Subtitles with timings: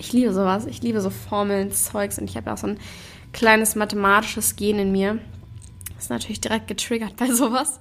[0.00, 0.66] Ich liebe sowas.
[0.66, 2.78] Ich liebe so Formeln, Zeugs und ich habe auch so ein
[3.32, 5.18] kleines mathematisches Gen in mir.
[5.94, 7.80] Das ist natürlich direkt getriggert bei sowas.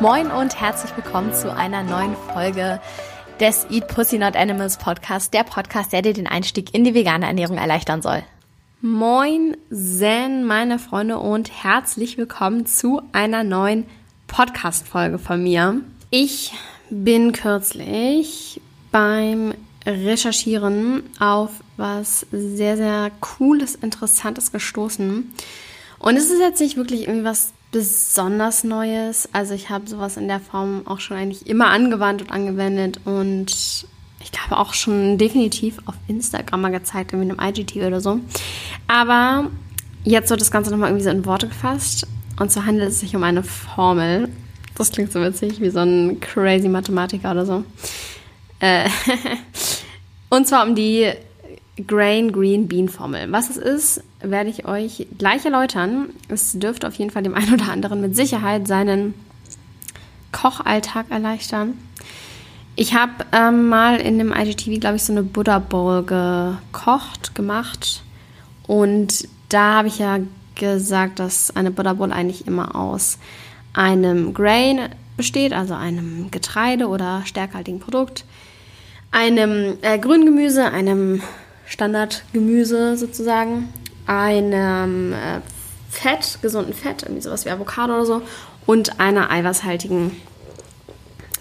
[0.00, 2.80] Moin und herzlich willkommen zu einer neuen Folge
[3.40, 7.26] des Eat Pussy Not Animals Podcast, der Podcast, der dir den Einstieg in die vegane
[7.26, 8.22] Ernährung erleichtern soll.
[8.80, 13.86] Moin Zen, meine Freunde und herzlich willkommen zu einer neuen
[14.28, 15.80] Podcast-Folge von mir.
[16.10, 16.52] Ich
[16.88, 18.60] bin kürzlich
[18.92, 19.52] beim
[19.84, 25.28] Recherchieren auf was sehr, sehr Cooles, Interessantes gestoßen.
[25.98, 29.28] Und es ist jetzt nicht wirklich irgendwie was besonders Neues.
[29.32, 33.88] Also ich habe sowas in der Form auch schon eigentlich immer angewandt und angewendet und
[34.30, 38.20] ich glaube auch schon definitiv auf Instagram mal gezeigt, irgendwie in einem IGT oder so.
[38.86, 39.50] Aber
[40.04, 42.06] jetzt wird das Ganze nochmal irgendwie so in Worte gefasst.
[42.38, 44.28] Und so handelt es sich um eine Formel.
[44.74, 47.64] Das klingt so witzig, wie so ein crazy Mathematiker oder so.
[48.60, 48.90] Äh
[50.28, 51.10] und zwar um die
[51.86, 53.32] Grain Green Bean Formel.
[53.32, 56.10] Was es ist, werde ich euch gleich erläutern.
[56.28, 59.14] Es dürfte auf jeden Fall dem einen oder anderen mit Sicherheit seinen
[60.32, 61.78] Kochalltag erleichtern.
[62.80, 68.04] Ich habe ähm, mal in dem IGTV, glaube ich, so eine Buddha Bowl gekocht, gemacht.
[68.68, 70.20] Und da habe ich ja
[70.54, 73.18] gesagt, dass eine Buddha Bowl eigentlich immer aus
[73.72, 78.24] einem Grain besteht, also einem Getreide oder stärkhaltigen Produkt,
[79.10, 81.20] einem äh, Grüngemüse, einem
[81.66, 83.72] Standardgemüse sozusagen,
[84.06, 85.40] einem äh,
[85.90, 88.22] Fett, gesunden Fett, irgendwie sowas wie Avocado oder so,
[88.66, 90.12] und einer eiweißhaltigen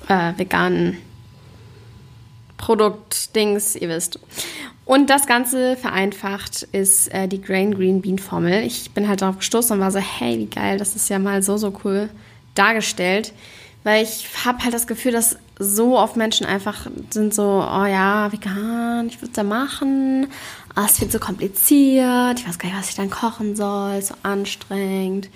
[0.08, 0.98] äh, veganen
[2.58, 4.20] Produktdings, ihr wisst.
[4.86, 8.64] Und das Ganze vereinfacht ist äh, die Grain Green Bean Formel.
[8.64, 11.44] Ich bin halt darauf gestoßen und war so, hey, wie geil, das ist ja mal
[11.44, 12.10] so, so cool
[12.56, 13.34] dargestellt.
[13.84, 18.32] Weil ich habe halt das Gefühl, dass so oft Menschen einfach sind so, oh ja,
[18.32, 20.28] vegan, ich würde es ja machen,
[20.76, 24.14] oh, es wird so kompliziert, ich weiß gar nicht, was ich dann kochen soll, so
[24.24, 25.30] anstrengend,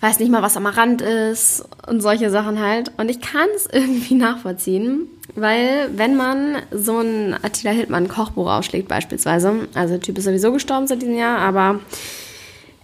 [0.00, 2.92] weiß nicht mal, was am Rand ist und solche Sachen halt.
[2.96, 8.88] Und ich kann es irgendwie nachvollziehen, weil wenn man so ein Attila Hildmann Kochbuch ausschlägt
[8.88, 11.80] beispielsweise, also der Typ ist sowieso gestorben seit diesem Jahr, aber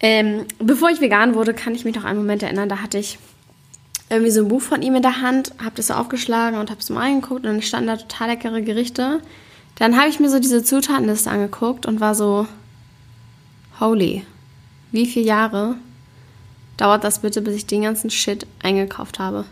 [0.01, 3.19] ähm, bevor ich vegan wurde, kann ich mich noch einen Moment erinnern, da hatte ich
[4.11, 6.81] irgendwie so ein Buch von ihm in der Hand, habe das so aufgeschlagen und habe
[6.81, 9.21] es mal angeguckt und dann standen da total leckere Gerichte.
[9.79, 12.47] Dann habe ich mir so diese Zutatenliste angeguckt und war so,
[13.81, 14.25] holy,
[14.93, 15.77] wie viele Jahre
[16.77, 19.45] dauert das bitte, bis ich den ganzen Shit eingekauft habe?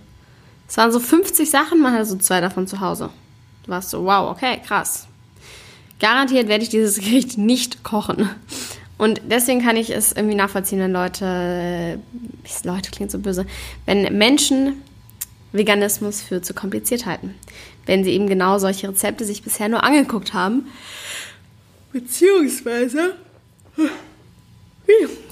[0.69, 3.11] Es waren so 50 Sachen, man hatte so zwei davon zu Hause.
[3.65, 5.07] Du warst so, wow, okay, krass.
[6.01, 8.29] Garantiert werde ich dieses Gericht nicht kochen.
[8.97, 11.99] Und deswegen kann ich es irgendwie nachvollziehen, wenn Leute,
[12.63, 13.45] Leute klingt so böse,
[13.87, 14.83] wenn Menschen
[15.53, 17.35] Veganismus für zu kompliziert halten.
[17.87, 20.67] Wenn sie eben genau solche Rezepte sich bisher nur angeguckt haben.
[21.93, 23.15] Beziehungsweise.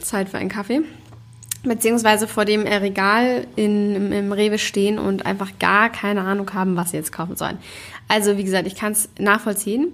[0.02, 0.82] Zeit für einen Kaffee.
[1.62, 6.76] Beziehungsweise vor dem Regal in, im, im Rewe stehen und einfach gar keine Ahnung haben,
[6.76, 7.58] was sie jetzt kaufen sollen.
[8.08, 9.88] Also, wie gesagt, ich kann es nachvollziehen.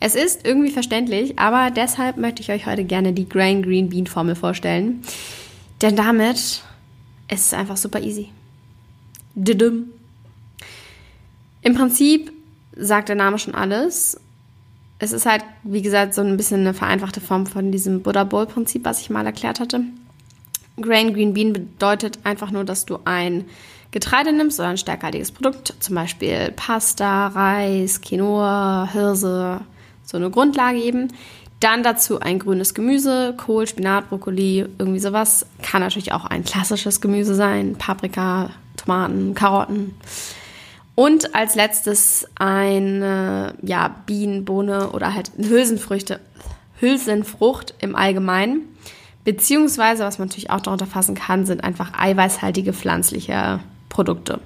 [0.00, 4.06] Es ist irgendwie verständlich, aber deshalb möchte ich euch heute gerne die Grain Green Bean
[4.06, 5.02] Formel vorstellen.
[5.82, 6.62] Denn damit ist
[7.30, 8.28] es einfach super easy.
[9.34, 9.86] Didum.
[11.62, 12.32] Im Prinzip
[12.76, 14.20] sagt der Name schon alles.
[15.00, 18.46] Es ist halt, wie gesagt, so ein bisschen eine vereinfachte Form von diesem Buddha Bowl
[18.46, 19.82] Prinzip, was ich mal erklärt hatte.
[20.80, 23.44] Grain Green Bean bedeutet einfach nur, dass du ein
[23.90, 29.60] Getreide nimmst oder ein stärkhaltiges Produkt, zum Beispiel Pasta, Reis, Quinoa, Hirse,
[30.04, 31.08] so eine Grundlage eben.
[31.60, 35.46] Dann dazu ein grünes Gemüse, Kohl, Spinat, Brokkoli, irgendwie sowas.
[35.62, 39.94] Kann natürlich auch ein klassisches Gemüse sein, Paprika, Tomaten, Karotten.
[40.94, 46.20] Und als letztes eine ja, Bienenbohne oder halt Hülsenfrüchte,
[46.80, 48.62] Hülsenfrucht im Allgemeinen.
[49.28, 53.60] Beziehungsweise, was man natürlich auch darunter fassen kann, sind einfach eiweißhaltige pflanzliche
[53.90, 54.40] Produkte.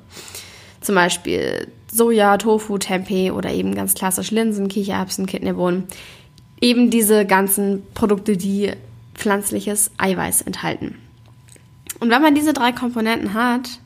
[0.80, 5.84] Zum Beispiel Soja, Tofu, Tempeh oder eben ganz klassisch Linsen, Kichererbsen, Kidneybohnen.
[6.60, 8.72] Eben diese ganzen Produkte, die
[9.14, 10.96] pflanzliches Eiweiß enthalten.
[12.00, 13.78] Und wenn man diese drei Komponenten hat,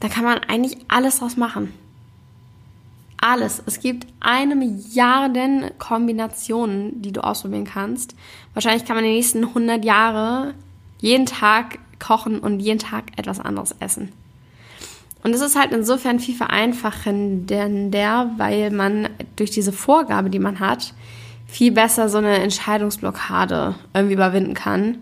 [0.00, 1.74] da kann man eigentlich alles draus machen.
[3.20, 3.62] Alles.
[3.66, 8.14] Es gibt eine Milliarden Kombinationen, die du ausprobieren kannst.
[8.54, 10.54] Wahrscheinlich kann man die nächsten 100 Jahre
[11.00, 14.12] jeden Tag kochen und jeden Tag etwas anderes essen.
[15.22, 20.94] Und es ist halt insofern viel vereinfachender, weil man durch diese Vorgabe, die man hat,
[21.46, 24.98] viel besser so eine Entscheidungsblockade irgendwie überwinden kann.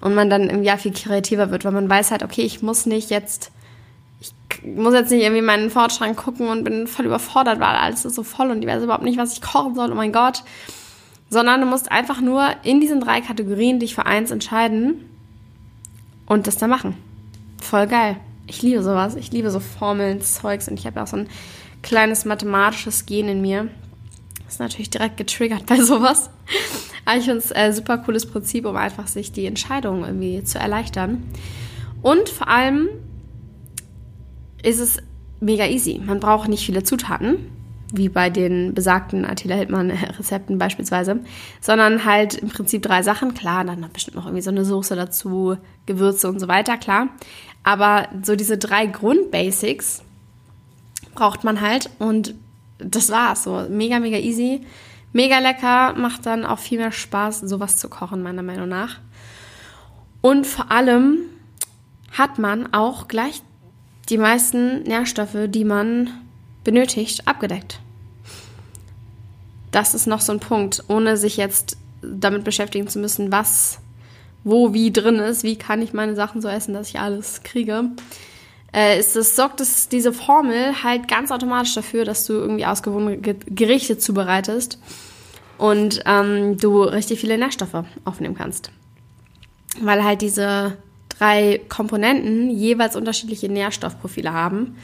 [0.00, 2.86] und man dann im Jahr viel kreativer wird, weil man weiß halt, okay, ich muss
[2.86, 3.50] nicht jetzt,
[4.66, 8.22] muss jetzt nicht irgendwie meinen Fortschrank gucken und bin voll überfordert, weil alles ist so
[8.22, 10.42] voll und ich weiß überhaupt nicht, was ich kochen soll, oh mein Gott.
[11.28, 15.08] Sondern du musst einfach nur in diesen drei Kategorien dich für eins entscheiden
[16.26, 16.96] und das dann machen.
[17.60, 18.16] Voll geil.
[18.46, 19.16] Ich liebe sowas.
[19.16, 21.28] Ich liebe so Formeln, Zeugs und ich habe auch so ein
[21.82, 23.68] kleines mathematisches Gen in mir.
[24.44, 26.30] Das ist natürlich direkt getriggert bei sowas.
[27.04, 30.42] Aber ich finde es ein äh, super cooles Prinzip, um einfach sich die Entscheidung irgendwie
[30.44, 31.22] zu erleichtern.
[32.02, 32.88] Und vor allem
[34.62, 34.98] ist es
[35.40, 36.00] mega easy.
[36.04, 37.36] Man braucht nicht viele Zutaten,
[37.92, 41.20] wie bei den besagten Attila Hildmann Rezepten beispielsweise,
[41.60, 43.34] sondern halt im Prinzip drei Sachen.
[43.34, 45.56] Klar, dann noch bestimmt noch irgendwie so eine Soße dazu,
[45.86, 47.08] Gewürze und so weiter, klar.
[47.62, 50.02] Aber so diese drei Grundbasics
[51.14, 52.34] braucht man halt und
[52.78, 53.44] das war's.
[53.44, 54.62] So mega, mega easy.
[55.12, 59.00] Mega lecker, macht dann auch viel mehr Spaß, sowas zu kochen, meiner Meinung nach.
[60.20, 61.20] Und vor allem
[62.12, 63.42] hat man auch gleich
[64.08, 66.10] die meisten Nährstoffe, die man
[66.64, 67.80] benötigt, abgedeckt.
[69.70, 73.78] Das ist noch so ein Punkt, ohne sich jetzt damit beschäftigen zu müssen, was,
[74.44, 77.90] wo, wie drin ist, wie kann ich meine Sachen so essen, dass ich alles kriege.
[78.72, 83.18] Äh, ist das, sorgt es, diese Formel halt ganz automatisch dafür, dass du irgendwie ausgewogene
[83.18, 84.78] Gerichte zubereitest
[85.58, 88.70] und ähm, du richtig viele Nährstoffe aufnehmen kannst.
[89.80, 90.76] Weil halt diese
[91.18, 94.76] drei Komponenten jeweils unterschiedliche Nährstoffprofile haben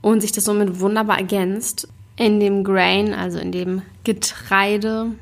[0.00, 1.88] und sich das somit wunderbar ergänzt.
[2.16, 5.12] In dem Grain, also in dem Getreide,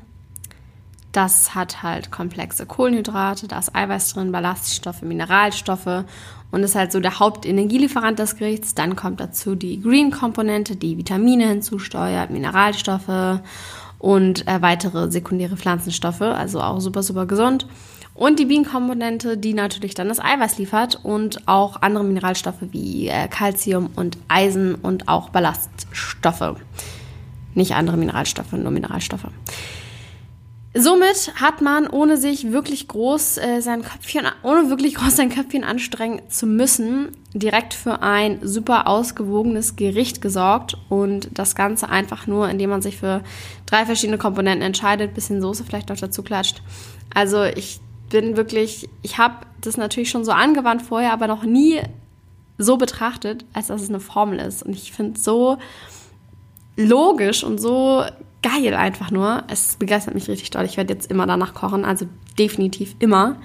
[1.11, 6.05] das hat halt komplexe Kohlenhydrate, da ist Eiweiß drin, Ballaststoffe, Mineralstoffe
[6.51, 8.75] und ist halt so der Hauptenergielieferant des Gerichts.
[8.75, 13.39] Dann kommt dazu die Green-Komponente, die Vitamine hinzusteuert, Mineralstoffe
[13.97, 17.65] und äh, weitere sekundäre Pflanzenstoffe, also auch super, super gesund.
[18.15, 23.27] Und die Bienenkomponente, die natürlich dann das Eiweiß liefert und auch andere Mineralstoffe wie äh,
[23.27, 26.55] Calcium und Eisen und auch Ballaststoffe.
[27.55, 29.27] Nicht andere Mineralstoffe, nur Mineralstoffe.
[30.75, 35.63] Somit hat man, ohne sich wirklich groß äh, sein Köpfchen, ohne wirklich groß sein Köpfchen
[35.63, 42.49] anstrengen zu müssen, direkt für ein super ausgewogenes Gericht gesorgt und das Ganze einfach nur,
[42.49, 43.23] indem man sich für
[43.67, 46.63] drei verschiedene Komponenten entscheidet, bisschen Soße vielleicht noch dazu klatscht.
[47.13, 47.79] Also ich
[48.13, 51.81] bin wirklich, ich habe das natürlich schon so angewandt vorher, aber noch nie
[52.59, 54.61] so betrachtet, als dass es eine Formel ist.
[54.61, 55.57] Und ich finde es so
[56.77, 58.03] logisch und so
[58.43, 59.43] geil einfach nur.
[59.47, 60.63] Es begeistert mich richtig doll.
[60.65, 62.05] Ich werde jetzt immer danach kochen, also
[62.37, 63.37] definitiv immer.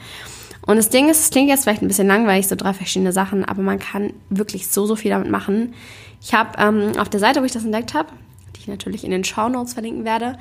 [0.66, 3.46] Und das Ding ist, es klingt jetzt vielleicht ein bisschen langweilig, so drei verschiedene Sachen,
[3.46, 5.72] aber man kann wirklich so, so viel damit machen.
[6.20, 8.10] Ich habe ähm, auf der Seite, wo ich das entdeckt habe,
[8.54, 10.36] die ich natürlich in den Show Notes verlinken werde,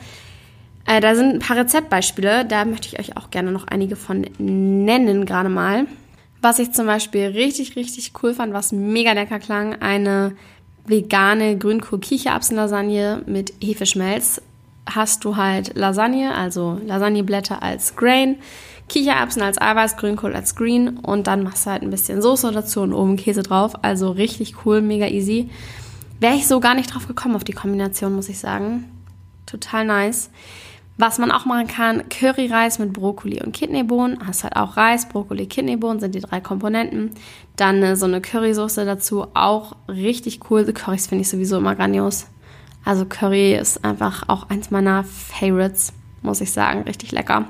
[0.88, 2.46] äh, da sind ein paar Rezeptbeispiele.
[2.46, 5.86] Da möchte ich euch auch gerne noch einige von nennen, gerade mal.
[6.42, 10.36] Was ich zum Beispiel richtig, richtig cool fand, was mega lecker klang, eine
[10.86, 14.42] vegane Grünkohl-Kichererbsen-Lasagne mit Hefeschmelz
[14.90, 18.38] hast du halt Lasagne, also Lasagneblätter als Grain,
[18.88, 22.82] Kichererbsen als Eiweiß, Grünkohl als Green und dann machst du halt ein bisschen Soße dazu
[22.82, 23.74] und oben Käse drauf.
[23.84, 25.50] Also richtig cool, mega easy.
[26.22, 28.86] Wäre ich so gar nicht drauf gekommen auf die Kombination, muss ich sagen.
[29.46, 30.30] Total nice.
[31.00, 34.26] Was man auch machen kann, Curryreis mit Brokkoli und Kidneybohnen.
[34.26, 37.12] Hast halt auch Reis, Brokkoli, Kidneybohnen sind die drei Komponenten.
[37.56, 40.66] Dann äh, so eine Currysoße dazu, auch richtig cool.
[40.66, 42.28] Currys finde ich sowieso immer grandios.
[42.84, 45.94] Also Curry ist einfach auch eins meiner Favorites,
[46.24, 46.82] muss ich sagen.
[46.84, 47.46] Richtig lecker.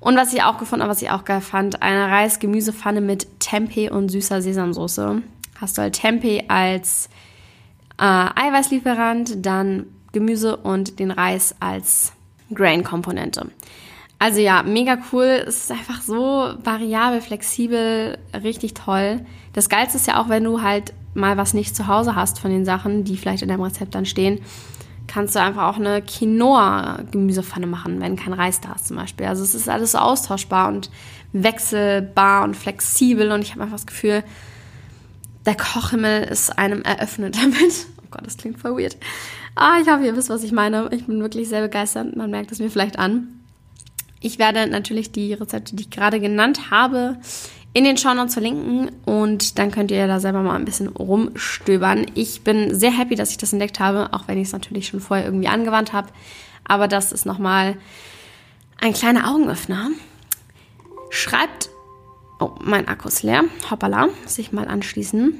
[0.00, 3.90] Und was ich auch gefunden habe, was ich auch geil fand, eine Reis-Gemüsepfanne mit Tempeh
[3.90, 5.22] und süßer Sesamsoße.
[5.60, 7.10] Hast du halt Tempeh als
[7.98, 12.12] äh, Eiweißlieferant, dann Gemüse und den Reis als
[12.54, 13.50] Grain-Komponente.
[14.18, 15.44] Also ja, mega cool.
[15.46, 19.26] Es ist einfach so variabel, flexibel, richtig toll.
[19.52, 22.50] Das Geilste ist ja auch, wenn du halt mal was nicht zu Hause hast von
[22.50, 24.40] den Sachen, die vielleicht in deinem Rezept dann stehen,
[25.08, 29.26] kannst du einfach auch eine Quinoa-Gemüsepfanne machen, wenn kein Reis da ist zum Beispiel.
[29.26, 30.90] Also es ist alles so austauschbar und
[31.32, 34.22] wechselbar und flexibel und ich habe einfach das Gefühl,
[35.44, 37.86] der Kochhimmel ist einem eröffnet damit.
[37.98, 38.96] Oh Gott, das klingt voll weird.
[39.54, 40.88] Ah, ich hoffe, ihr wisst, was ich meine.
[40.92, 42.16] Ich bin wirklich sehr begeistert.
[42.16, 43.40] Man merkt es mir vielleicht an.
[44.20, 47.18] Ich werde natürlich die Rezepte, die ich gerade genannt habe,
[47.74, 52.06] in den Shownotes verlinken und dann könnt ihr da selber mal ein bisschen rumstöbern.
[52.14, 55.00] Ich bin sehr happy, dass ich das entdeckt habe, auch wenn ich es natürlich schon
[55.00, 56.08] vorher irgendwie angewandt habe.
[56.64, 57.76] Aber das ist nochmal
[58.80, 59.88] ein kleiner Augenöffner.
[61.10, 61.70] Schreibt,
[62.40, 65.34] oh, mein Akku ist leer, hoppala, muss ich mal anschließen.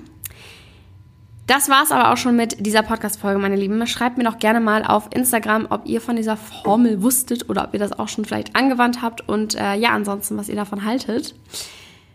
[1.52, 3.86] Das war es aber auch schon mit dieser Podcast-Folge, meine Lieben.
[3.86, 7.74] Schreibt mir doch gerne mal auf Instagram, ob ihr von dieser Formel wusstet oder ob
[7.74, 11.34] ihr das auch schon vielleicht angewandt habt und äh, ja, ansonsten, was ihr davon haltet.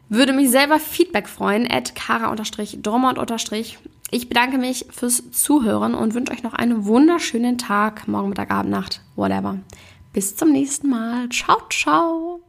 [0.10, 3.20] Würde mich selber Feedback freuen, at kara-dormont-
[4.10, 8.72] ich bedanke mich fürs Zuhören und wünsche euch noch einen wunderschönen Tag, morgen, Mittag, Abend,
[8.72, 9.60] Nacht, whatever.
[10.13, 11.29] Bis zum nächsten Mal.
[11.29, 12.47] Ciao, ciao.